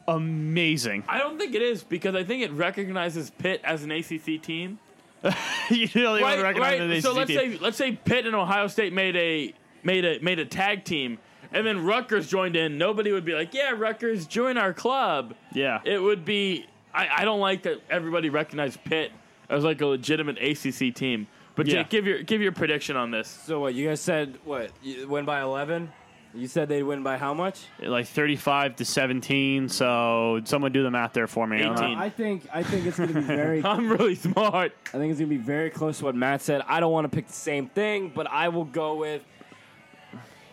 [0.07, 1.03] amazing.
[1.07, 4.79] I don't think it is because I think it recognizes Pitt as an ACC team.
[5.69, 7.01] you really right, an right.
[7.01, 7.37] So ACC let's team.
[7.37, 11.17] say let's say Pitt and Ohio State made a made a made a tag team,
[11.51, 12.77] and then Rutgers joined in.
[12.77, 15.81] Nobody would be like, "Yeah, Rutgers, join our club." yeah.
[15.83, 16.67] It would be.
[16.95, 19.11] I, I don't like that everybody recognized Pitt
[19.49, 21.27] as like a legitimate ACC team.
[21.55, 21.81] But Yeah.
[21.83, 23.27] Jake, give your give your prediction on this.
[23.27, 23.73] So what?
[23.75, 24.71] You guys said what?
[24.81, 25.91] You win by eleven.
[26.33, 27.61] You said they'd win by how much?
[27.81, 29.69] like 35 to 17.
[29.69, 31.59] So someone do the math there for me.
[31.59, 31.85] I don't know.
[31.85, 31.97] 18.
[31.97, 33.63] I think I think it's going to be very.
[33.63, 34.73] I I'm really smart.
[34.87, 36.61] I think it's going to be very close to what Matt said.
[36.67, 39.23] I don't want to pick the same thing, but I will go with.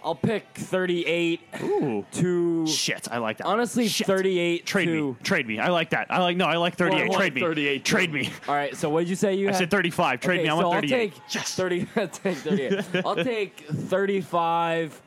[0.05, 2.05] I'll pick thirty-eight Ooh.
[2.13, 2.67] to.
[2.67, 3.47] Shit, I like that.
[3.47, 4.07] Honestly, Shit.
[4.07, 5.11] thirty-eight Trade to.
[5.13, 5.17] me.
[5.23, 5.59] Trade me.
[5.59, 6.09] I like that.
[6.11, 7.09] I like no, I like 38.
[7.09, 7.41] Well, I Trade want me.
[7.41, 8.31] 38 Trade me.
[8.49, 8.77] All right.
[8.77, 9.35] So what did you say?
[9.35, 9.59] You I had?
[9.59, 10.21] said 35.
[10.21, 10.49] Trade Okay, me.
[10.49, 11.15] I so want I'll 38.
[11.15, 11.89] take thirty.
[11.97, 12.85] I'll take thirty-eight.
[13.07, 15.03] I'll take thirty-five.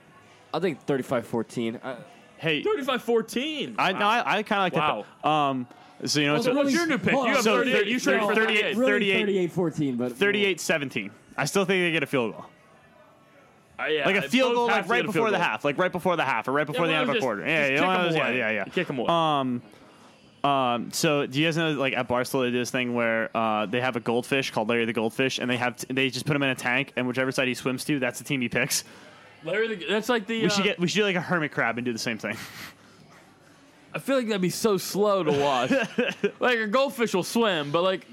[0.53, 1.79] I'll take 35-14.
[1.83, 1.95] Uh,
[2.37, 3.75] Hey, 35-14.
[3.77, 5.05] I no, I, I kind of like Wow.
[5.23, 5.29] that.
[5.29, 5.67] Um,
[6.05, 7.13] so you know, Well, so, the What's your new pick?
[7.13, 7.87] hold You have So 38.
[7.87, 8.77] You thir- traded for 38 38.
[8.77, 11.11] really 38 38-14, but 38 17.
[11.37, 12.45] I still think they get a field goal.
[13.77, 15.45] Uh, yeah, Like a field goal, like right before the goal.
[15.45, 17.45] half, like right before the half, or right before Yeah, the end of a quarter.
[17.45, 18.63] Yeah, you know, them yeah, yeah, yeah.
[18.65, 19.07] Kick them away.
[19.09, 19.61] Um,
[20.45, 23.65] um, so do you guys know, like at Barstool, they do this thing where uh,
[23.65, 26.35] they have a goldfish called Larry the Goldfish, and they have t- they just put
[26.35, 28.83] him in a tank, and whichever side he swims to, that's the team he picks.
[29.43, 30.41] Larry, the, that's like the.
[30.41, 32.17] We uh, should get we should do like a hermit crab and do the same
[32.17, 32.37] thing.
[33.93, 35.71] I feel like that'd be so slow to watch.
[36.39, 38.05] like a goldfish will swim, but like,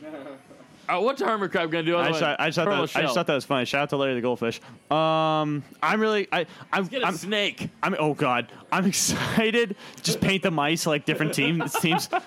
[0.93, 1.97] uh, what's a hermit crab gonna do?
[1.97, 3.65] I just, thought, I, just thought that, I just thought that was funny.
[3.65, 4.61] Shout out to Larry the Goldfish.
[4.91, 7.69] Um, I'm really I I'm, Get a I'm snake.
[7.83, 9.77] I'm oh god, I'm excited.
[10.03, 12.09] Just paint the mice like different teams teams.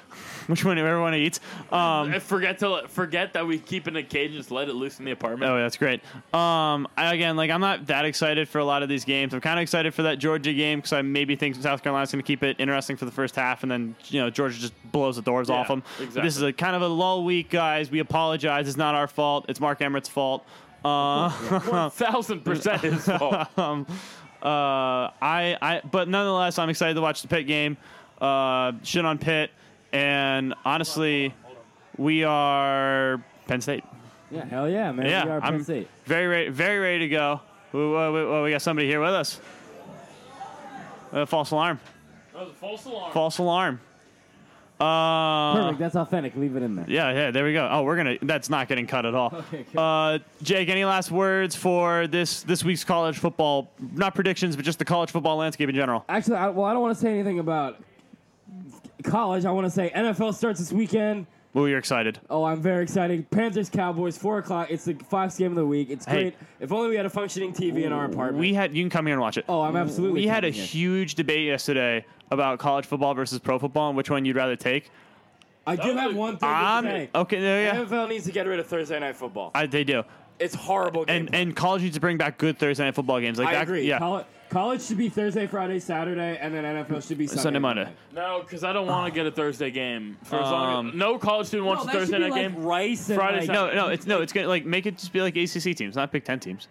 [0.47, 1.39] Which one everyone eats?
[1.71, 4.51] Um, I forget to let- forget that we keep it in a cage and just
[4.51, 5.51] let it loose in the apartment.
[5.51, 6.01] Oh, that's great.
[6.34, 9.34] Um, I, again, like I'm not that excited for a lot of these games.
[9.34, 12.21] I'm kind of excited for that Georgia game because I maybe think South Carolina's going
[12.23, 15.15] to keep it interesting for the first half, and then you know Georgia just blows
[15.15, 15.84] the doors off them.
[15.99, 16.21] exactly.
[16.21, 17.89] This is a kind of a lull week, guys.
[17.91, 18.67] We apologize.
[18.67, 19.45] It's not our fault.
[19.49, 20.45] It's Mark Emmert's fault.
[20.84, 21.29] Uh,
[21.65, 23.34] One thousand percent his fault.
[23.58, 23.86] uh,
[24.43, 27.77] I, I, but nonetheless, I'm excited to watch the Pitt game.
[28.21, 29.51] Uh, shit on Pitt,
[29.95, 31.34] and honestly,
[31.97, 33.84] we are Penn State.
[34.31, 35.05] yeah, hell yeah, man.
[35.05, 35.88] Yeah, we are Penn I'm State.
[36.05, 37.41] very ready, very ready to go.
[37.71, 39.39] We, we, we, we got somebody here with us.
[41.13, 41.79] Uh, false alarm.
[42.34, 43.12] That was a false alarm.
[43.13, 43.79] False alarm.
[44.77, 45.79] Uh, Perfect.
[45.79, 46.36] That's authentic.
[46.36, 46.86] Leave it in there.
[46.89, 47.31] yeah, yeah.
[47.31, 47.65] There we go.
[47.71, 48.17] Oh, we're gonna.
[48.21, 49.34] That's not getting cut at all.
[49.47, 49.79] Okay, good.
[49.79, 53.71] Uh, Jake, any last words for this this week's college football?
[53.93, 56.03] Not predictions, but just the college football landscape in general.
[56.10, 57.77] Actually, I, well, I don't want to say anything about
[59.06, 59.46] college.
[59.46, 61.28] I want to say NFL starts this weekend.
[61.54, 62.20] Well, you're excited.
[62.30, 63.30] Oh, I'm very excited.
[63.32, 64.70] Panthers, Cowboys, four o'clock.
[64.70, 65.89] It's the Fox game of the week.
[65.89, 66.24] It's Hey.
[66.24, 66.36] great.
[66.60, 68.39] If only we had a functioning TV in our apartment.
[68.39, 68.76] We had.
[68.76, 69.46] You can come here and watch it.
[69.48, 70.22] oh, I'm absolutely.
[70.22, 70.65] we had a coming here.
[70.65, 74.89] huge debate yesterday about college football versus pro football and which one you'd rather take.
[75.68, 77.10] I do have one thing to say.
[77.15, 77.96] okay, there you go.
[77.96, 79.52] NFL needs to get rid of Thursday night football.
[79.56, 80.04] I, they do.
[80.38, 81.06] It's horrible.
[81.08, 81.36] And gameplay.
[81.41, 83.39] and college needs to bring back good Thursday night football games.
[83.39, 83.88] Like I that, agree.
[83.88, 84.00] Yeah.
[84.00, 87.84] College, college should be Thursday, Friday, Saturday, and then NFL should be Sunday, Sunday, Monday.
[87.84, 87.96] night.
[88.13, 90.18] No, because I don't want to get a Thursday game.
[90.24, 92.30] For as long Um, as, no college student wants No, a that Thursday should be
[92.30, 92.63] night like game.
[92.63, 95.20] Rice and Friday, like, No, no, it's no, it's gonna like make it just be
[95.22, 96.70] like ACC teams, not Big Ten teams.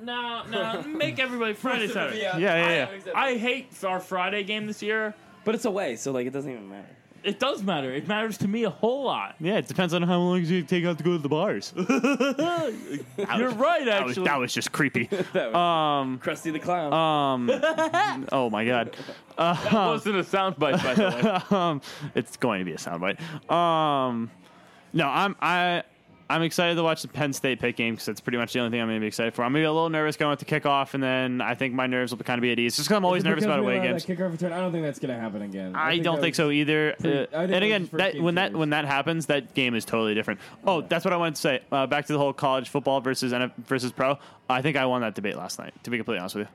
[0.00, 2.22] No, no, make everybody Friday, Saturday.
[2.22, 3.12] Yeah, yeah, yeah.
[3.14, 5.14] I hate our Friday game this year.
[5.44, 6.88] But it's away, so like it doesn't even matter.
[7.22, 7.92] It does matter.
[7.92, 9.36] It matters to me a whole lot.
[9.40, 11.72] Yeah, it depends on how long you take out to go to the bars.
[11.76, 11.86] You're
[13.50, 14.24] right, That was, actually.
[14.24, 15.06] that was just creepy.
[16.20, 16.92] Krusty the Clown.
[16.92, 18.96] Um, oh my god,
[19.36, 21.56] that wasn't a soundbite, by the way.
[21.56, 21.80] um,
[22.14, 23.20] it's going to be a soundbite.
[23.50, 24.30] Um,
[24.92, 25.82] no, I'm I.
[26.30, 28.70] I'm excited to watch the Penn State pick game because that's pretty much the only
[28.70, 29.42] thing I'm going to be excited for.
[29.42, 31.86] I'm going to be a little nervous going to kickoff, and then I think my
[31.88, 32.76] nerves will kind of be at ease.
[32.76, 34.06] Just because I'm always nervous about away games.
[34.06, 34.52] Kickoff return.
[34.52, 35.74] I don't think that's gonna happen again.
[35.74, 36.94] I don't think so either.
[37.00, 38.56] pretty- Uh, and again, that when that series.
[38.58, 40.38] when that happens, that game is totally different.
[40.64, 41.60] Oh, that's what I wanted to say.
[41.72, 44.16] Uh, back to the whole college football versus NF versus pro.
[44.48, 45.74] I think I won that debate last night.
[45.82, 46.52] To be completely honest with you,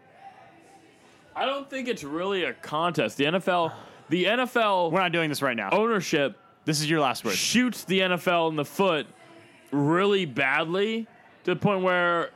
[1.35, 3.17] I don't think it's really a contest.
[3.17, 3.73] The NFL,
[4.09, 5.69] the NFL we're not doing this right now.
[5.71, 7.35] ownership This is your last word.
[7.35, 9.05] shoots the NFL in the foot
[9.71, 11.07] really badly
[11.43, 12.29] to the point where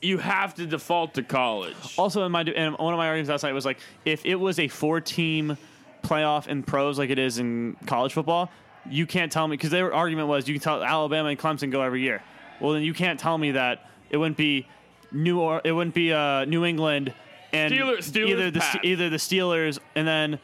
[0.00, 1.74] you have to default to college.
[1.96, 4.58] Also, in my and one of my arguments last night was like, if it was
[4.58, 5.56] a four-team
[6.02, 8.50] playoff in pros like it is in college football,
[8.88, 11.82] you can't tell me because their argument was you can tell Alabama and Clemson go
[11.82, 12.22] every year.
[12.60, 14.66] Well, then you can't tell me that it wouldn't be
[15.10, 17.12] New or it wouldn't be uh, New England
[17.52, 18.60] and Steelers- Steelers either the.
[18.60, 20.38] Ste- either the Steelers and then.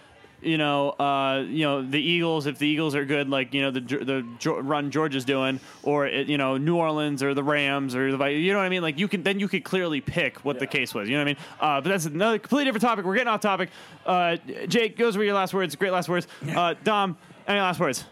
[0.44, 2.46] You know, uh, you know the Eagles.
[2.46, 6.28] If the Eagles are good, like you know the the run Georgia's doing, or it,
[6.28, 8.82] you know New Orleans or the Rams or the you know what I mean.
[8.82, 11.08] Like you can then you could clearly pick what the case was.
[11.08, 11.36] You know what I mean?
[11.60, 13.04] Uh, but that's another completely different topic.
[13.04, 13.70] We're getting off topic.
[14.04, 14.36] Uh,
[14.68, 15.74] Jake, goes over your last words.
[15.76, 16.26] Great last words.
[16.54, 18.04] Uh, Dom, any last words?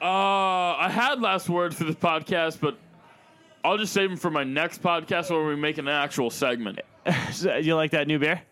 [0.00, 2.78] Uh, I had last words for this podcast, but
[3.62, 6.80] I'll just save them for my next podcast where we make an actual segment.
[7.60, 8.42] you like that new beer?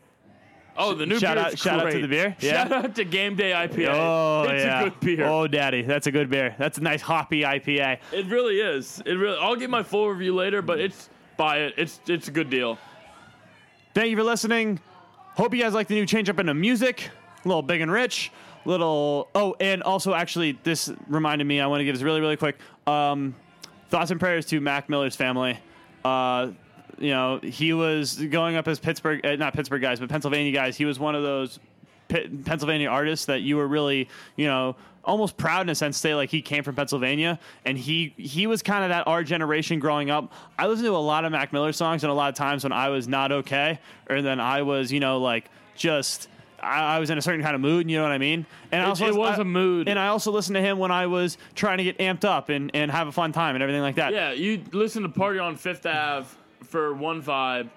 [0.80, 2.36] Oh, the new Shout beer out- is shout out to the beer?
[2.38, 3.88] Shout out to Game Day IPA.
[3.90, 4.80] Oh it's yeah.
[4.80, 5.26] a good beer.
[5.26, 6.54] Oh daddy, that's a good beer.
[6.56, 7.98] That's a nice hoppy IPA.
[8.12, 9.02] It really is.
[9.04, 9.36] It really.
[9.40, 11.74] I'll give my full review later, but it's buy it.
[11.76, 12.78] It's it's a good deal.
[13.92, 14.78] Thank you for listening.
[15.34, 17.10] Hope you guys like the new change up into music.
[17.44, 18.30] A little big and rich.
[18.64, 21.60] Little oh, and also actually this reminded me.
[21.60, 22.56] I want to give this really really quick.
[22.86, 23.34] Um,
[23.88, 25.58] thoughts and prayers to Mac Miller's family.
[26.04, 26.52] Uh,
[26.98, 30.76] you know he was going up as Pittsburgh, uh, not Pittsburgh guys, but Pennsylvania guys.
[30.76, 31.58] He was one of those
[32.08, 36.14] Pennsylvania artists that you were really you know almost proud in a sense to say
[36.14, 40.10] like he came from Pennsylvania and he he was kind of that our generation growing
[40.10, 40.32] up.
[40.58, 42.72] I listened to a lot of Mac Miller songs and a lot of times when
[42.72, 46.28] I was not okay or then I was you know like just
[46.60, 48.44] I, I was in a certain kind of mood, and you know what I mean?
[48.72, 49.88] And I It- also it was I- a mood.
[49.88, 52.70] And I also listened to him when I was trying to get amped up and,
[52.74, 54.12] and have a fun time and everything like that.
[54.12, 56.26] Yeah, you listen to Party on Fifth Ave
[56.68, 57.68] for one vibe.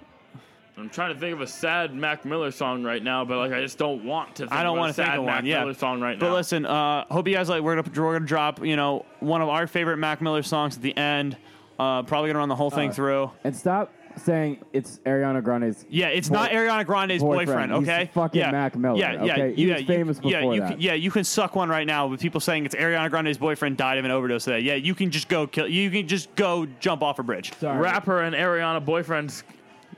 [0.78, 3.62] I'm trying to think of a sad Mac Miller song right now, but like I
[3.62, 4.44] just don't want to.
[4.44, 5.46] Think I don't want want to think of Mac one.
[5.46, 6.32] Yeah, Miller song right but now.
[6.32, 7.62] But listen, uh, hope you guys like.
[7.62, 10.82] We're gonna we're gonna drop you know one of our favorite Mac Miller songs at
[10.82, 11.38] the end.
[11.78, 13.32] Uh, probably gonna run the whole thing Uh, through.
[13.44, 15.86] And stop saying it's Ariana Grande's.
[15.90, 17.72] Yeah, it's boy- not Ariana Grande's boyfriend.
[17.72, 17.72] boyfriend.
[17.86, 18.52] He's okay, fucking yeah.
[18.52, 19.54] Mac Miller, Yeah, yeah, okay?
[19.56, 19.74] He yeah.
[19.74, 20.72] was you- famous yeah, before you that.
[20.72, 23.78] Can, yeah, you can suck one right now with people saying it's Ariana Grande's boyfriend
[23.78, 24.60] died of an overdose today.
[24.60, 25.68] Yeah, you can just go kill.
[25.68, 27.54] You can just go jump off a bridge.
[27.60, 27.78] Sorry.
[27.80, 29.44] rapper and Ariana boyfriend's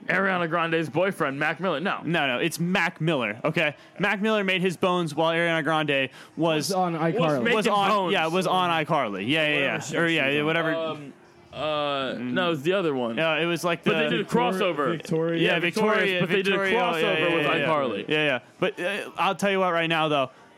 [0.08, 1.80] Ariana Grande's boyfriend, Mac Miller.
[1.80, 3.40] No, No, no, it's Mac Miller.
[3.46, 7.14] Okay, Mac Miller made his bones while Ariana Grande was was on iCarly.
[7.44, 8.12] make- was making on bones.
[8.14, 9.26] yeah was on iCarly.
[9.28, 10.46] Yeah, yeah, yeah, show or she yeah, was on.
[10.46, 10.76] whatever.
[10.76, 11.14] um,
[11.54, 13.18] uh, no, was the other one.
[13.18, 13.92] yeah, it was like the.
[13.92, 14.92] but they did a crossover.
[14.98, 15.42] Victoria.
[15.42, 17.68] yeah, Victoria, but they did a Victoria, crossover yeah, yeah, with yeah, yeah.
[17.68, 18.10] iCarly.
[18.10, 18.40] Yeah, yeah.
[18.60, 20.08] But uh, I'll tell you what, right now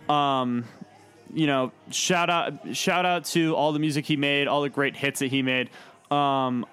[0.08, 0.64] though, um,
[1.34, 4.96] you know, shout out, shout out to all the music he made, all the great
[4.96, 5.70] hits that he made.
[6.12, 6.66] Um,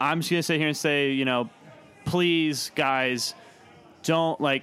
[0.00, 1.50] I'm just gonna sit here and say, you know,
[2.04, 3.34] please, guys,
[4.02, 4.62] don't like.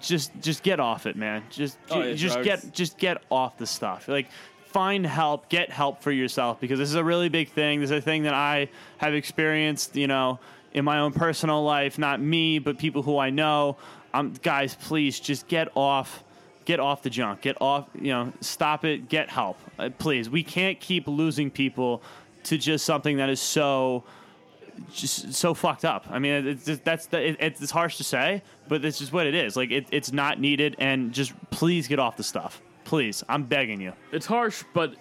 [0.00, 1.42] Just, just get off it, man.
[1.48, 2.62] Just, Oh, yeah, just drugs.
[2.64, 4.06] get, just get off the stuff.
[4.06, 4.28] Like,
[4.74, 7.80] find help, get help for yourself because this is a really big thing.
[7.80, 10.40] This is a thing that I have experienced, you know,
[10.72, 11.96] in my own personal life.
[11.96, 13.76] Not me, but people who I know.
[14.12, 16.24] Um, guys, please just get off,
[16.64, 17.40] get off the junk.
[17.40, 19.08] Get off, you know, stop it.
[19.08, 20.28] Get help, uh, please.
[20.28, 22.02] We can't keep losing people
[22.42, 24.02] to just something that is so
[24.92, 26.04] just so fucked up.
[26.10, 29.28] I mean, it's just, that's the, it, it's harsh to say, but it's just what
[29.28, 29.54] it is.
[29.54, 32.60] Like it, it's not needed, and just please get off the stuff.
[32.84, 33.92] Please, I'm begging you.
[34.12, 34.94] It's harsh, but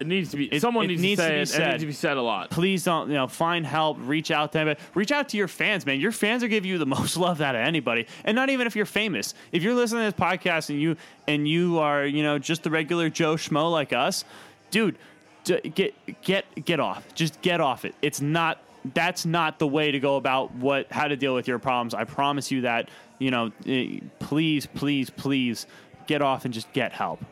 [0.00, 0.46] it needs to be.
[0.46, 1.42] It- someone it needs, needs to to say be it.
[1.42, 1.70] It said.
[1.70, 2.50] needs to be said a lot.
[2.50, 3.98] Please don't, you know, find help.
[4.00, 4.76] Reach out to them.
[4.94, 6.00] Reach out to your fans, man.
[6.00, 8.74] Your fans are giving you the most love out of anybody, and not even if
[8.74, 9.34] you're famous.
[9.52, 10.96] If you're listening to this podcast and you
[11.28, 14.24] and you are, you know, just the regular Joe schmo like us,
[14.72, 14.96] dude,
[15.44, 17.14] d- get get get off.
[17.14, 17.94] Just get off it.
[18.02, 18.60] It's not.
[18.94, 21.94] That's not the way to go about what how to deal with your problems.
[21.94, 22.88] I promise you that.
[23.20, 25.68] You know, eh, please, please, please,
[26.06, 27.24] get off and just get help.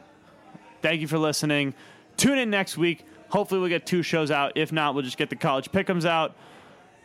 [0.83, 1.74] Thank you for listening.
[2.16, 3.04] Tune in next week.
[3.28, 4.52] Hopefully, we'll get two shows out.
[4.56, 6.35] If not, we'll just get the college pickums out.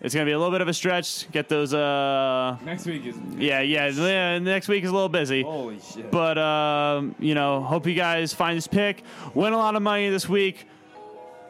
[0.02, 1.30] It's gonna be a little bit of a stretch.
[1.32, 1.74] Get those.
[1.74, 3.88] Uh, Next week is yeah, yeah.
[3.88, 5.44] yeah, Next week is a little busy.
[5.44, 6.12] holy shit.
[6.12, 9.04] But um, you know, hope you guys find this pick.
[9.34, 10.68] Win a lot of money this week.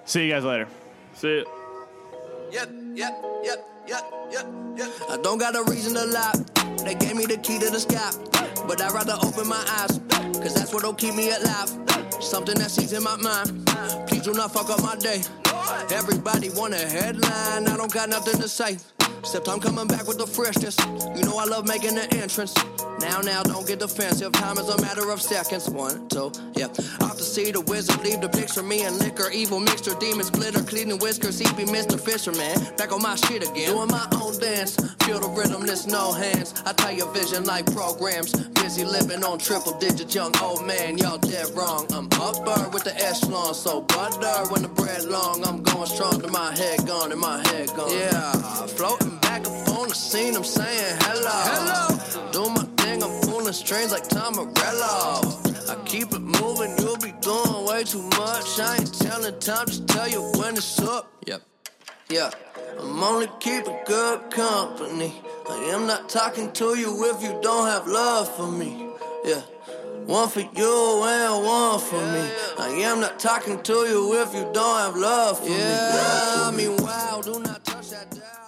[0.05, 0.67] See you guys later.
[1.15, 1.47] See it.
[2.51, 4.45] Yep, yep, yep, yep.
[5.09, 6.33] I don't got a reason to lie.
[6.83, 8.11] They gave me the key to the sky.
[8.67, 9.99] But I'd rather open my eyes.
[10.41, 11.69] Cause that's what'll keep me alive.
[12.19, 13.65] Something that sees in my mind.
[14.07, 15.21] Please do not fuck up my day.
[15.91, 17.67] Everybody want a headline.
[17.67, 18.77] I don't got nothing to say.
[19.19, 20.77] Except I'm coming back with the freshness.
[21.15, 22.53] You know I love making the entrance.
[22.99, 24.31] Now, now, don't get defensive.
[24.33, 25.69] Time is a matter of seconds.
[25.69, 26.67] One, two, yeah.
[27.01, 28.63] Off to see the wizard, leave the picture.
[28.63, 31.39] Me and liquor, evil mixture, demons, glitter, cleaning whiskers.
[31.39, 31.99] He be Mr.
[31.99, 32.55] Fisherman.
[32.77, 33.73] Back on my shit again.
[33.73, 34.75] Doing my own dance.
[35.03, 36.53] Feel the rhythm, there's no hands.
[36.65, 38.31] I tell your vision like programs.
[38.61, 40.97] Busy living on triple digits, young old man.
[40.97, 41.85] Y'all dead wrong.
[41.93, 43.53] I'm upper with the echelon.
[43.53, 45.45] So butter when the bread long.
[45.45, 47.91] I'm going strong to my head gone and my head gone.
[47.91, 48.31] Yeah,
[48.77, 50.35] floating back up on the scene.
[50.35, 51.39] I'm saying hello.
[51.51, 52.31] Hello.
[52.31, 52.74] Do my thing, I'm pulling
[53.55, 55.21] strings like Tom Morello.
[55.69, 58.59] I keep it moving, you'll be doing way too much.
[58.59, 61.11] I ain't telling time, just tell you when it's up.
[61.25, 61.41] Yep.
[62.09, 62.29] Yeah,
[62.79, 65.13] I'm only keeping good company.
[65.49, 68.89] I am not talking to you if you don't have love for me.
[69.23, 69.41] Yeah,
[70.05, 72.29] one for you and one for me.
[72.59, 75.57] I am not talking to you if you don't have love for me.
[75.57, 78.44] Yeah, I mean, wow, do not touch that dial.